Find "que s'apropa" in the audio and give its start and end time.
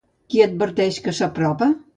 1.09-1.73